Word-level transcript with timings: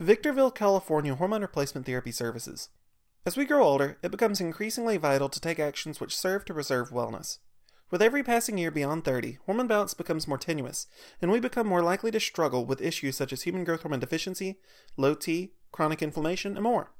Victorville, 0.00 0.50
California 0.50 1.14
hormone 1.14 1.42
replacement 1.42 1.86
therapy 1.86 2.10
services. 2.10 2.68
As 3.24 3.36
we 3.36 3.44
grow 3.44 3.62
older, 3.62 3.96
it 4.02 4.10
becomes 4.10 4.40
increasingly 4.40 4.96
vital 4.96 5.28
to 5.28 5.38
take 5.38 5.60
actions 5.60 6.00
which 6.00 6.16
serve 6.16 6.44
to 6.46 6.54
preserve 6.54 6.90
wellness. 6.90 7.38
With 7.92 8.02
every 8.02 8.24
passing 8.24 8.58
year 8.58 8.72
beyond 8.72 9.04
30, 9.04 9.38
hormone 9.46 9.68
balance 9.68 9.94
becomes 9.94 10.26
more 10.26 10.36
tenuous, 10.36 10.88
and 11.22 11.30
we 11.30 11.38
become 11.38 11.68
more 11.68 11.82
likely 11.82 12.10
to 12.10 12.18
struggle 12.18 12.66
with 12.66 12.82
issues 12.82 13.16
such 13.16 13.32
as 13.32 13.42
human 13.42 13.62
growth 13.62 13.82
hormone 13.82 14.00
deficiency, 14.00 14.58
low 14.96 15.14
T, 15.14 15.52
chronic 15.70 16.02
inflammation, 16.02 16.56
and 16.56 16.64
more. 16.64 16.90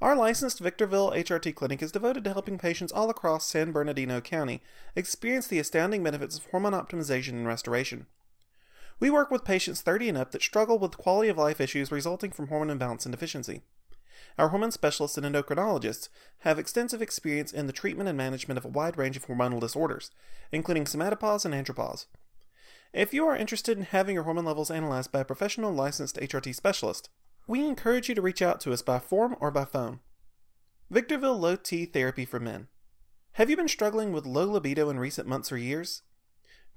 Our 0.00 0.14
licensed 0.14 0.60
Victorville 0.60 1.10
HRT 1.10 1.56
clinic 1.56 1.82
is 1.82 1.90
devoted 1.90 2.22
to 2.22 2.32
helping 2.32 2.56
patients 2.56 2.92
all 2.92 3.10
across 3.10 3.48
San 3.48 3.72
Bernardino 3.72 4.20
County 4.20 4.62
experience 4.94 5.48
the 5.48 5.58
astounding 5.58 6.04
benefits 6.04 6.38
of 6.38 6.46
hormone 6.46 6.72
optimization 6.72 7.30
and 7.30 7.48
restoration. 7.48 8.06
We 9.00 9.10
work 9.10 9.30
with 9.30 9.44
patients 9.44 9.80
30 9.80 10.10
and 10.10 10.18
up 10.18 10.32
that 10.32 10.42
struggle 10.42 10.78
with 10.78 10.98
quality 10.98 11.28
of 11.28 11.38
life 11.38 11.60
issues 11.60 11.92
resulting 11.92 12.32
from 12.32 12.48
hormone 12.48 12.70
imbalance 12.70 13.06
and 13.06 13.12
deficiency. 13.12 13.62
Our 14.36 14.48
hormone 14.48 14.72
specialists 14.72 15.16
and 15.18 15.26
endocrinologists 15.26 16.08
have 16.40 16.58
extensive 16.58 17.02
experience 17.02 17.52
in 17.52 17.66
the 17.66 17.72
treatment 17.72 18.08
and 18.08 18.18
management 18.18 18.58
of 18.58 18.64
a 18.64 18.68
wide 18.68 18.96
range 18.96 19.16
of 19.16 19.26
hormonal 19.26 19.60
disorders, 19.60 20.10
including 20.52 20.84
somatopause 20.84 21.44
and 21.44 21.54
andropause. 21.54 22.06
If 22.92 23.12
you 23.12 23.26
are 23.26 23.36
interested 23.36 23.76
in 23.76 23.84
having 23.84 24.14
your 24.14 24.24
hormone 24.24 24.44
levels 24.44 24.70
analyzed 24.70 25.12
by 25.12 25.20
a 25.20 25.24
professional 25.24 25.72
licensed 25.72 26.16
HRT 26.16 26.54
specialist, 26.54 27.10
we 27.46 27.66
encourage 27.66 28.08
you 28.08 28.14
to 28.14 28.22
reach 28.22 28.42
out 28.42 28.60
to 28.60 28.72
us 28.72 28.82
by 28.82 28.98
form 28.98 29.36
or 29.40 29.50
by 29.50 29.64
phone. 29.64 30.00
Victorville 30.90 31.38
Low 31.38 31.56
T 31.56 31.84
Therapy 31.84 32.24
for 32.24 32.40
Men. 32.40 32.68
Have 33.32 33.50
you 33.50 33.56
been 33.56 33.68
struggling 33.68 34.12
with 34.12 34.26
low 34.26 34.50
libido 34.50 34.90
in 34.90 34.98
recent 34.98 35.28
months 35.28 35.52
or 35.52 35.58
years? 35.58 36.02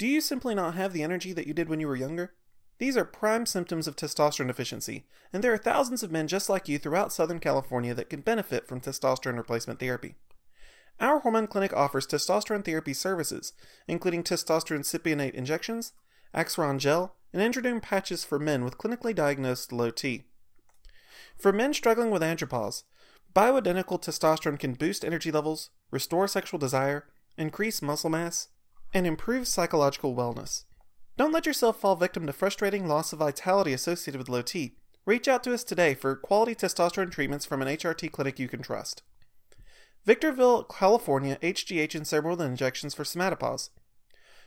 Do 0.01 0.07
you 0.07 0.19
simply 0.19 0.55
not 0.55 0.73
have 0.73 0.93
the 0.93 1.03
energy 1.03 1.31
that 1.31 1.45
you 1.45 1.53
did 1.53 1.69
when 1.69 1.79
you 1.79 1.87
were 1.87 1.95
younger? 1.95 2.33
These 2.79 2.97
are 2.97 3.05
prime 3.05 3.45
symptoms 3.45 3.87
of 3.87 3.95
testosterone 3.95 4.47
deficiency, 4.47 5.05
and 5.31 5.43
there 5.43 5.53
are 5.53 5.59
thousands 5.59 6.01
of 6.01 6.11
men 6.11 6.27
just 6.27 6.49
like 6.49 6.67
you 6.67 6.79
throughout 6.79 7.13
Southern 7.13 7.39
California 7.39 7.93
that 7.93 8.09
can 8.09 8.21
benefit 8.21 8.67
from 8.67 8.81
testosterone 8.81 9.37
replacement 9.37 9.79
therapy. 9.79 10.15
Our 10.99 11.19
hormone 11.19 11.45
clinic 11.45 11.71
offers 11.73 12.07
testosterone 12.07 12.65
therapy 12.65 12.95
services, 12.95 13.53
including 13.87 14.23
testosterone 14.23 14.79
cypionate 14.79 15.35
injections, 15.35 15.93
Axiron 16.33 16.79
gel, 16.79 17.15
and 17.31 17.39
androderm 17.39 17.79
patches 17.79 18.25
for 18.25 18.39
men 18.39 18.63
with 18.63 18.79
clinically 18.79 19.13
diagnosed 19.13 19.71
low 19.71 19.91
T. 19.91 20.23
For 21.37 21.53
men 21.53 21.75
struggling 21.75 22.09
with 22.09 22.23
andropause, 22.23 22.85
bioidentical 23.35 24.01
testosterone 24.01 24.57
can 24.57 24.73
boost 24.73 25.05
energy 25.05 25.31
levels, 25.31 25.69
restore 25.91 26.27
sexual 26.27 26.57
desire, 26.57 27.05
increase 27.37 27.83
muscle 27.83 28.09
mass, 28.09 28.47
and 28.93 29.07
improve 29.07 29.47
psychological 29.47 30.15
wellness. 30.15 30.65
Don't 31.17 31.31
let 31.31 31.45
yourself 31.45 31.79
fall 31.79 31.95
victim 31.95 32.25
to 32.25 32.33
frustrating 32.33 32.87
loss 32.87 33.13
of 33.13 33.19
vitality 33.19 33.73
associated 33.73 34.17
with 34.17 34.29
low 34.29 34.41
T. 34.41 34.75
Reach 35.05 35.27
out 35.27 35.43
to 35.43 35.53
us 35.53 35.63
today 35.63 35.93
for 35.93 36.15
quality 36.15 36.55
testosterone 36.55 37.11
treatments 37.11 37.45
from 37.45 37.61
an 37.61 37.67
HRT 37.67 38.11
clinic 38.11 38.39
you 38.39 38.47
can 38.47 38.61
trust. 38.61 39.03
Victorville, 40.05 40.63
California, 40.63 41.37
HGH 41.41 41.95
and 41.95 42.05
sermorelin 42.05 42.47
injections 42.47 42.93
for 42.93 43.03
somatopause. 43.03 43.69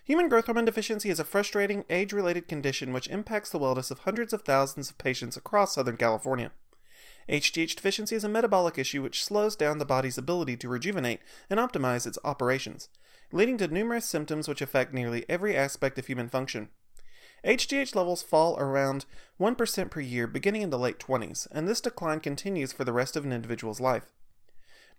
Human 0.04 0.28
growth 0.28 0.46
hormone 0.46 0.64
deficiency 0.64 1.10
is 1.10 1.20
a 1.20 1.24
frustrating, 1.24 1.84
age 1.88 2.12
related 2.12 2.48
condition 2.48 2.92
which 2.92 3.08
impacts 3.08 3.50
the 3.50 3.58
wellness 3.58 3.90
of 3.90 4.00
hundreds 4.00 4.32
of 4.32 4.42
thousands 4.42 4.90
of 4.90 4.98
patients 4.98 5.36
across 5.36 5.74
Southern 5.74 5.96
California. 5.96 6.50
HGH 7.28 7.76
deficiency 7.76 8.16
is 8.16 8.24
a 8.24 8.28
metabolic 8.28 8.78
issue 8.78 9.02
which 9.02 9.24
slows 9.24 9.56
down 9.56 9.78
the 9.78 9.84
body's 9.84 10.18
ability 10.18 10.56
to 10.58 10.68
rejuvenate 10.68 11.20
and 11.48 11.58
optimize 11.58 12.06
its 12.06 12.18
operations 12.24 12.88
leading 13.34 13.58
to 13.58 13.66
numerous 13.66 14.04
symptoms 14.04 14.46
which 14.46 14.62
affect 14.62 14.94
nearly 14.94 15.24
every 15.28 15.56
aspect 15.56 15.98
of 15.98 16.06
human 16.06 16.28
function. 16.28 16.68
HGH 17.44 17.94
levels 17.94 18.22
fall 18.22 18.56
around 18.58 19.06
1% 19.40 19.90
per 19.90 20.00
year 20.00 20.26
beginning 20.26 20.62
in 20.62 20.70
the 20.70 20.78
late 20.78 20.98
20s, 20.98 21.48
and 21.50 21.66
this 21.66 21.80
decline 21.80 22.20
continues 22.20 22.72
for 22.72 22.84
the 22.84 22.92
rest 22.92 23.16
of 23.16 23.24
an 23.24 23.32
individual's 23.32 23.80
life. 23.80 24.04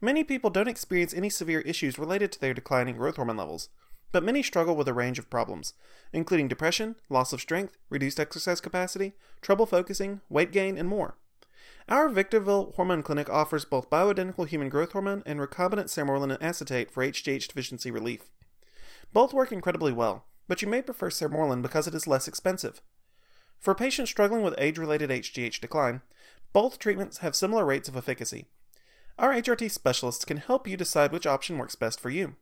Many 0.02 0.24
people 0.24 0.50
don't 0.50 0.68
experience 0.68 1.14
any 1.14 1.30
severe 1.30 1.62
issues 1.62 1.98
related 1.98 2.32
to 2.34 2.42
their 2.42 2.54
declining 2.54 2.98
growth 2.98 3.16
hormone 3.16 3.38
levels, 3.38 3.70
but 4.12 4.24
many 4.24 4.44
struggle 4.44 4.76
with 4.76 4.88
a 4.90 4.94
range 4.94 5.18
of 5.18 5.30
problems, 5.30 5.74
including 6.12 6.50
depression, 6.50 6.96
loss 7.10 7.32
of 7.32 7.42
strength, 7.42 7.78
reduced 7.90 8.20
exercise 8.20 8.62
capacity, 8.62 9.14
trouble 9.42 9.66
focusing, 9.66 10.20
weight 10.30 10.52
gain, 10.52 10.78
and 10.78 10.90
more. 10.90 11.16
Our 11.88 12.10
Victorville 12.10 12.74
Hormone 12.76 13.04
Clinic 13.04 13.30
offers 13.30 13.64
both 13.64 13.92
bioidentical 13.92 14.48
human 14.48 14.70
growth 14.70 14.94
hormone 14.94 15.22
and 15.24 15.40
recombinant 15.40 15.86
sermorelin 15.86 16.36
acetate 16.42 16.90
for 16.90 17.06
HGH 17.06 17.48
deficiency 17.48 17.92
relief. 17.92 18.32
Both 19.14 19.34
work 19.34 19.52
incredibly 19.52 19.94
well, 19.94 20.26
but 20.48 20.64
you 20.64 20.68
may 20.68 20.82
prefer 20.82 21.12
sermorelin 21.12 21.62
because 21.62 21.86
it 21.86 21.94
is 21.94 22.08
less 22.08 22.28
expensive. 22.28 22.82
For 23.60 23.76
patients 23.76 24.10
struggling 24.10 24.42
with 24.42 24.56
age 24.58 24.80
related 24.80 25.12
HGH 25.12 25.62
decline, 25.62 26.02
both 26.54 26.80
treatments 26.80 27.20
have 27.20 27.36
similar 27.36 27.66
rates 27.66 27.88
of 27.88 27.96
efficacy. 27.96 28.48
Our 29.20 29.34
HRT 29.34 29.70
specialists 29.70 30.26
can 30.26 30.38
help 30.38 30.68
you 30.68 30.78
decide 30.78 31.12
which 31.12 31.28
option 31.28 31.60
works 31.60 31.76
best 31.76 32.00
for 32.00 32.10
you. 32.10 32.36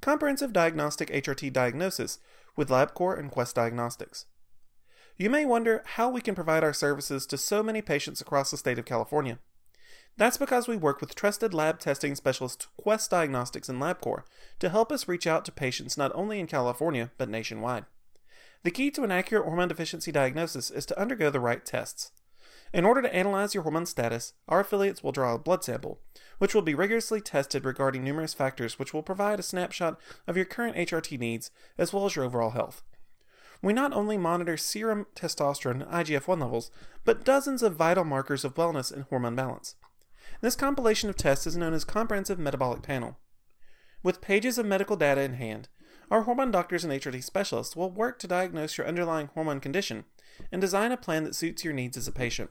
Comprehensive 0.00 0.52
Diagnostic 0.52 1.10
HRT 1.10 1.52
Diagnosis 1.52 2.18
with 2.56 2.70
LabCorp 2.70 3.20
and 3.20 3.30
Quest 3.30 3.54
Diagnostics. 3.54 4.26
You 5.18 5.30
may 5.30 5.46
wonder 5.46 5.82
how 5.94 6.10
we 6.10 6.20
can 6.20 6.34
provide 6.34 6.62
our 6.62 6.74
services 6.74 7.24
to 7.26 7.38
so 7.38 7.62
many 7.62 7.80
patients 7.80 8.20
across 8.20 8.50
the 8.50 8.58
state 8.58 8.78
of 8.78 8.84
California. 8.84 9.38
That's 10.18 10.36
because 10.36 10.68
we 10.68 10.76
work 10.76 11.00
with 11.00 11.14
trusted 11.14 11.54
lab 11.54 11.80
testing 11.80 12.14
specialists 12.14 12.66
Quest 12.76 13.10
Diagnostics 13.12 13.70
and 13.70 13.80
LabCorp 13.80 14.24
to 14.58 14.68
help 14.68 14.92
us 14.92 15.08
reach 15.08 15.26
out 15.26 15.46
to 15.46 15.52
patients 15.52 15.96
not 15.96 16.12
only 16.14 16.38
in 16.38 16.46
California, 16.46 17.12
but 17.16 17.30
nationwide. 17.30 17.86
The 18.62 18.70
key 18.70 18.90
to 18.90 19.04
an 19.04 19.10
accurate 19.10 19.46
hormone 19.46 19.68
deficiency 19.68 20.12
diagnosis 20.12 20.70
is 20.70 20.84
to 20.86 21.00
undergo 21.00 21.30
the 21.30 21.40
right 21.40 21.64
tests. 21.64 22.12
In 22.74 22.84
order 22.84 23.00
to 23.00 23.14
analyze 23.14 23.54
your 23.54 23.62
hormone 23.62 23.86
status, 23.86 24.34
our 24.48 24.60
affiliates 24.60 25.02
will 25.02 25.12
draw 25.12 25.34
a 25.34 25.38
blood 25.38 25.64
sample, 25.64 25.98
which 26.36 26.54
will 26.54 26.62
be 26.62 26.74
rigorously 26.74 27.22
tested 27.22 27.64
regarding 27.64 28.04
numerous 28.04 28.34
factors 28.34 28.78
which 28.78 28.92
will 28.92 29.02
provide 29.02 29.40
a 29.40 29.42
snapshot 29.42 29.98
of 30.26 30.36
your 30.36 30.44
current 30.44 30.76
HRT 30.76 31.18
needs 31.18 31.50
as 31.78 31.94
well 31.94 32.04
as 32.04 32.16
your 32.16 32.26
overall 32.26 32.50
health 32.50 32.82
we 33.62 33.72
not 33.72 33.92
only 33.92 34.16
monitor 34.16 34.56
serum 34.56 35.06
testosterone 35.14 35.82
and 35.82 36.06
IGF 36.06 36.26
1 36.26 36.40
levels, 36.40 36.70
but 37.04 37.24
dozens 37.24 37.62
of 37.62 37.76
vital 37.76 38.04
markers 38.04 38.44
of 38.44 38.54
wellness 38.54 38.92
and 38.92 39.04
hormone 39.04 39.36
balance. 39.36 39.76
This 40.40 40.56
compilation 40.56 41.08
of 41.08 41.16
tests 41.16 41.46
is 41.46 41.56
known 41.56 41.72
as 41.72 41.84
Comprehensive 41.84 42.38
Metabolic 42.38 42.82
Panel. 42.82 43.18
With 44.02 44.20
pages 44.20 44.58
of 44.58 44.66
medical 44.66 44.96
data 44.96 45.22
in 45.22 45.34
hand, 45.34 45.68
our 46.10 46.22
hormone 46.22 46.50
doctors 46.50 46.84
and 46.84 46.92
HRT 46.92 47.24
specialists 47.24 47.74
will 47.74 47.90
work 47.90 48.18
to 48.20 48.28
diagnose 48.28 48.78
your 48.78 48.86
underlying 48.86 49.28
hormone 49.34 49.60
condition 49.60 50.04
and 50.52 50.60
design 50.60 50.92
a 50.92 50.96
plan 50.96 51.24
that 51.24 51.34
suits 51.34 51.64
your 51.64 51.72
needs 51.72 51.96
as 51.96 52.06
a 52.06 52.12
patient. 52.12 52.50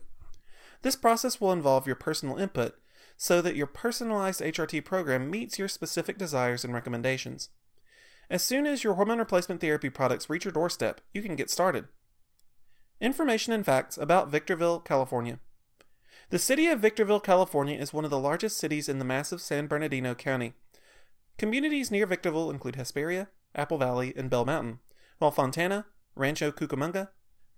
This 0.81 0.95
process 0.95 1.39
will 1.39 1.51
involve 1.51 1.87
your 1.87 1.95
personal 1.95 2.37
input 2.37 2.75
so 3.17 3.41
that 3.41 3.55
your 3.55 3.67
personalized 3.67 4.41
HRT 4.41 4.83
program 4.83 5.29
meets 5.29 5.57
your 5.57 5.67
specific 5.67 6.17
desires 6.17 6.65
and 6.65 6.73
recommendations. 6.73 7.49
As 8.29 8.43
soon 8.43 8.65
as 8.65 8.83
your 8.83 8.95
hormone 8.95 9.19
replacement 9.19 9.61
therapy 9.61 9.89
products 9.89 10.29
reach 10.29 10.45
your 10.45 10.51
doorstep, 10.51 11.01
you 11.13 11.21
can 11.21 11.35
get 11.35 11.49
started. 11.49 11.85
Information 12.99 13.53
and 13.53 13.65
facts 13.65 13.97
about 13.97 14.29
Victorville, 14.29 14.79
California. 14.79 15.39
The 16.29 16.39
city 16.39 16.67
of 16.67 16.79
Victorville, 16.79 17.19
California 17.19 17.77
is 17.77 17.93
one 17.93 18.03
of 18.03 18.09
the 18.09 18.19
largest 18.19 18.57
cities 18.57 18.89
in 18.89 18.97
the 18.97 19.05
massive 19.05 19.41
San 19.41 19.67
Bernardino 19.67 20.15
County. 20.15 20.53
Communities 21.37 21.91
near 21.91 22.07
Victorville 22.07 22.49
include 22.49 22.77
Hesperia, 22.77 23.27
Apple 23.53 23.77
Valley, 23.77 24.13
and 24.15 24.29
Bell 24.29 24.45
Mountain, 24.45 24.79
while 25.19 25.31
Fontana, 25.31 25.85
Rancho 26.15 26.51
Cucamonga, 26.51 27.09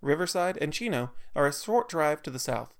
Riverside, 0.02 0.58
and 0.60 0.74
Chino 0.74 1.12
are 1.36 1.48
a 1.48 1.54
short 1.54 1.88
drive 1.88 2.22
to 2.24 2.30
the 2.30 2.40
south. 2.40 2.74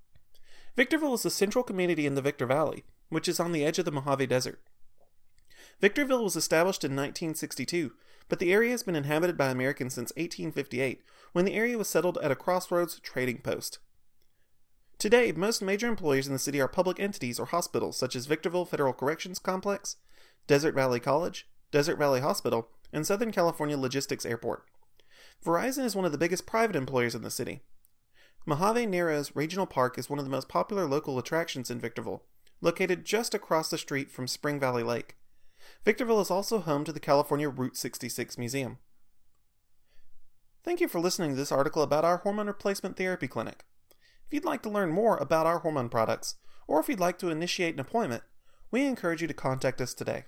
Victorville 0.76 1.14
is 1.14 1.24
the 1.24 1.30
central 1.30 1.64
community 1.64 2.06
in 2.06 2.16
the 2.16 2.22
Victor 2.22 2.46
Valley, 2.46 2.84
which 3.10 3.28
is 3.28 3.40
on 3.40 3.52
the 3.52 3.64
edge 3.64 3.80
of 3.80 3.86
the 3.86 3.92
Mojave 3.92 4.28
Desert. 4.28 4.62
Victorville 5.80 6.24
was 6.24 6.36
established 6.36 6.84
in 6.84 6.92
1962, 6.92 7.94
but 8.30 8.40
the 8.40 8.52
area 8.52 8.72
has 8.72 8.84
been 8.84 8.96
inhabited 8.96 9.38
by 9.38 9.50
Americans 9.50 9.94
since 9.94 10.12
1858, 10.12 11.02
when 11.34 11.46
the 11.46 11.54
area 11.54 11.78
was 11.78 11.88
settled 11.88 12.18
at 12.22 12.32
a 12.32 12.36
crossroads 12.36 13.00
trading 13.02 13.40
post. 13.40 13.80
Today, 14.98 15.32
most 15.32 15.62
major 15.62 15.88
employers 15.88 16.26
in 16.26 16.34
the 16.34 16.40
city 16.40 16.60
are 16.60 16.68
public 16.68 17.00
entities 17.00 17.40
or 17.40 17.46
hospitals 17.46 17.98
such 17.98 18.16
as 18.16 18.26
Victorville 18.26 18.66
Federal 18.66 18.94
Corrections 18.94 19.38
Complex, 19.38 19.98
Desert 20.48 20.74
Valley 20.74 21.00
College, 21.00 21.48
Desert 21.72 21.98
Valley 22.00 22.22
Hospital, 22.22 22.70
and 22.92 23.06
Southern 23.06 23.32
California 23.32 23.78
Logistics 23.78 24.26
Airport. 24.26 24.66
Verizon 25.46 25.86
is 25.86 25.96
one 25.96 26.06
of 26.06 26.12
the 26.12 26.18
biggest 26.18 26.48
private 26.48 26.76
employers 26.76 27.14
in 27.14 27.22
the 27.22 27.30
city. 27.30 27.62
Mojave 28.48 28.88
Narrows 28.88 29.36
Regional 29.36 29.68
Park 29.68 30.00
is 30.00 30.10
one 30.10 30.18
of 30.18 30.26
the 30.26 30.32
most 30.32 30.50
popular 30.50 30.88
local 30.88 31.20
attractions 31.20 31.70
in 31.70 31.80
Victorville, 31.80 32.24
located 32.62 33.06
just 33.06 33.36
across 33.36 33.70
the 33.70 33.78
street 33.78 34.10
from 34.10 34.28
Spring 34.28 34.60
Valley 34.60 34.84
Lake. 34.84 35.16
Victorville 35.86 36.22
is 36.22 36.32
also 36.32 36.60
home 36.60 36.84
to 36.84 36.92
the 36.92 37.00
California 37.00 37.50
Route 37.50 37.78
66 37.78 38.38
Museum. 38.38 38.78
Thank 40.64 40.82
you 40.82 40.88
for 40.88 41.00
listening 41.00 41.32
to 41.32 41.36
this 41.36 41.52
article 41.52 41.82
about 41.82 42.04
our 42.04 42.18
hormone 42.18 42.48
replacement 42.48 42.98
therapy 42.98 43.28
clinic. 43.28 43.64
If 44.28 44.34
you'd 44.34 44.46
like 44.46 44.62
to 44.64 44.70
learn 44.70 44.92
more 44.92 45.16
about 45.18 45.46
our 45.46 45.60
hormone 45.60 45.88
products, 45.88 46.36
or 46.68 46.80
if 46.80 46.90
you'd 46.90 47.00
like 47.00 47.18
to 47.20 47.30
initiate 47.30 47.74
an 47.76 47.80
appointment, 47.80 48.24
we 48.70 48.86
encourage 48.86 49.22
you 49.22 49.28
to 49.30 49.34
contact 49.34 49.80
us 49.80 49.94
today. 49.94 50.26